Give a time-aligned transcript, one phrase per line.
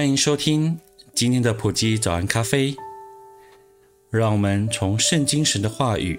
[0.00, 0.80] 欢迎收听
[1.14, 2.74] 今天的普基早安咖啡。
[4.08, 6.18] 让我们从圣经神的话语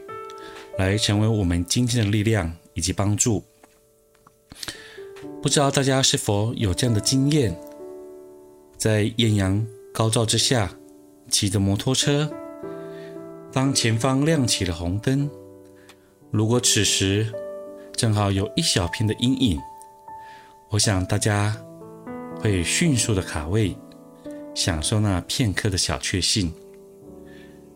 [0.78, 3.44] 来成为我们今天的力量以及帮助。
[5.42, 7.60] 不知道大家是否有这样的经验，
[8.78, 10.72] 在艳阳高照之下，
[11.32, 12.32] 骑着摩托车，
[13.52, 15.28] 当前方亮起了红灯，
[16.30, 17.34] 如果此时
[17.94, 19.60] 正好有一小片的阴影，
[20.70, 21.58] 我想大家。
[22.42, 23.78] 会迅速的卡位，
[24.56, 26.52] 享受那片刻的小确幸。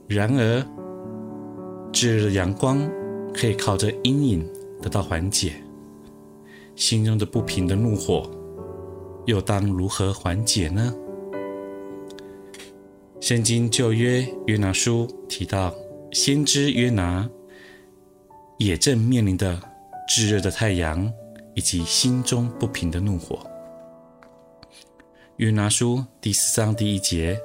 [0.07, 0.65] 然而，
[1.93, 2.89] 炙热的阳光
[3.31, 5.53] 可以靠着阴影得到缓解，
[6.75, 8.27] 心中的不平的怒火
[9.27, 10.91] 又当如何缓解呢？
[13.21, 15.73] 圣经旧约约拿书提到，
[16.11, 17.29] 先知约拿
[18.57, 19.59] 也正面临着
[20.07, 21.11] 炙热的太阳
[21.53, 23.39] 以及心中不平的怒火。
[25.37, 27.37] 约拿书第四章第一节，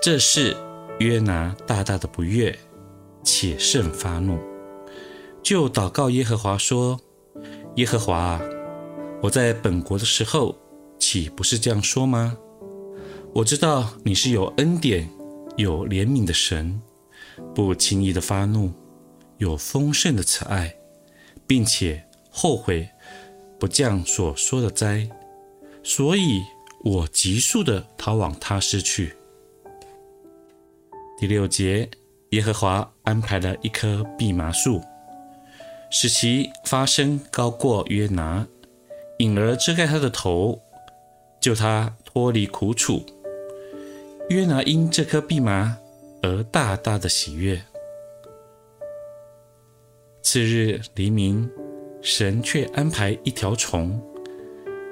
[0.00, 0.56] 这事
[1.00, 2.56] 约拿大大的不悦，
[3.24, 4.38] 且甚发怒，
[5.42, 7.00] 就祷告耶和华说
[7.74, 8.40] ：“耶和华啊，
[9.20, 10.56] 我在本国的时候，
[10.96, 12.38] 岂不是这样说吗？
[13.34, 15.10] 我知道你是有恩典、
[15.56, 16.80] 有怜悯的神，
[17.52, 18.70] 不轻易的发怒，
[19.38, 20.72] 有丰盛的慈爱，
[21.48, 22.88] 并且后悔
[23.58, 25.10] 不降所说的灾，
[25.82, 26.40] 所以。”
[26.84, 29.14] 我急速地逃往他施去。
[31.16, 31.88] 第六节，
[32.30, 34.82] 耶和华安排了一棵蓖麻树，
[35.90, 38.44] 使其发生高过约拿，
[39.18, 40.60] 引而遮盖他的头，
[41.40, 43.04] 救他脱离苦楚。
[44.28, 45.78] 约拿因这棵蓖麻
[46.22, 47.62] 而大大的喜悦。
[50.22, 51.48] 次日黎明，
[52.00, 54.00] 神却安排一条虫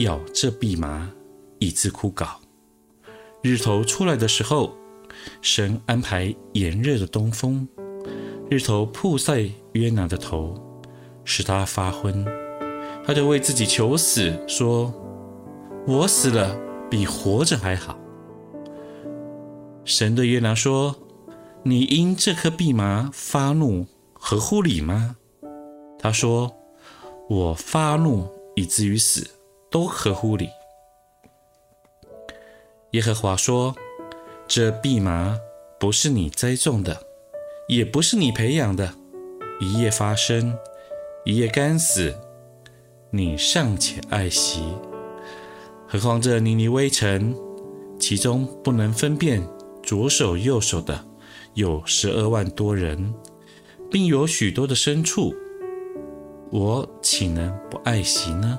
[0.01, 1.13] 咬这蓖麻。
[1.61, 2.27] 以致枯槁。
[3.43, 4.75] 日头出来的时候，
[5.41, 7.67] 神安排炎热的东风，
[8.51, 10.61] 日头曝晒约拿的头，
[11.25, 12.27] 使他发昏。
[13.07, 14.93] 他就为自己求死，说
[15.89, 16.55] ：“我死了
[16.91, 17.99] 比活着还好。”
[19.85, 20.95] 神对约拿说
[21.65, 25.17] ：“你因这棵蓖麻发怒，合乎理吗？”
[25.99, 26.53] 他说
[27.29, 29.27] ：“我发怒以至于死，
[29.71, 30.49] 都合乎理。”
[32.93, 33.73] 耶和华说
[34.49, 35.39] ：“这蓖麻
[35.79, 37.01] 不是你栽种的，
[37.69, 38.93] 也不是你培养的，
[39.61, 40.59] 一夜发生，
[41.25, 42.13] 一夜干死，
[43.11, 44.65] 你尚且爱惜，
[45.87, 47.33] 何况这尼尼微城，
[48.01, 49.41] 其中不能分辨
[49.85, 51.05] 左手右手的
[51.55, 53.15] 有十二万多人，
[53.89, 55.33] 并有许多的牲畜，
[56.51, 58.59] 我岂能不爱惜呢？”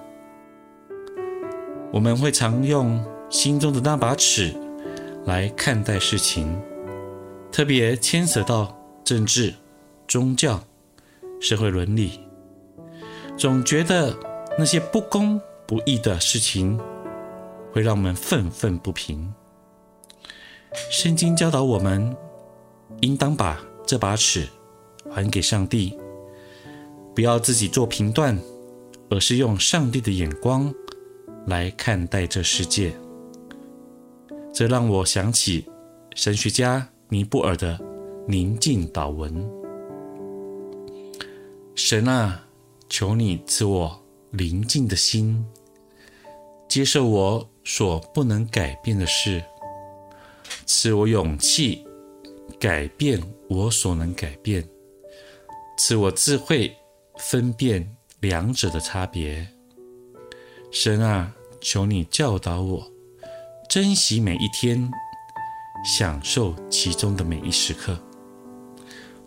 [1.92, 3.04] 我们会常用。
[3.32, 4.54] 心中的那把尺
[5.26, 6.62] 来看待事情，
[7.50, 9.54] 特别牵扯到政治、
[10.06, 10.62] 宗教、
[11.40, 12.20] 社会伦理，
[13.38, 14.14] 总觉得
[14.60, 16.78] 那些不公不义的事情
[17.72, 19.34] 会让我们愤愤不平。
[20.90, 22.14] 圣经教导我们，
[23.00, 24.46] 应当把这把尺
[25.10, 25.98] 还给上帝，
[27.16, 28.38] 不要自己做评断，
[29.10, 30.74] 而是用上帝的眼光
[31.48, 32.94] 来看待这世界。
[34.62, 35.68] 这让我想起
[36.14, 37.80] 神学家尼布尔的
[38.28, 39.34] 宁静祷文
[41.74, 42.48] ：“神啊，
[42.88, 44.00] 求你赐我
[44.30, 45.44] 宁静的心，
[46.70, 49.44] 接受我所不能改变的事，
[50.68, 51.84] 赐我勇气
[52.60, 53.20] 改变
[53.50, 54.64] 我所能改变，
[55.76, 56.72] 赐我智慧
[57.18, 59.48] 分辨两者的差别。
[60.70, 62.88] 神啊，求你教导我。”
[63.72, 64.92] 珍惜每一天，
[65.86, 67.98] 享受其中的每一时刻。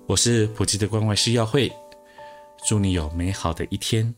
[0.04, 1.72] 我是普济的关外师耀慧，
[2.68, 4.14] 祝你有美好的一天。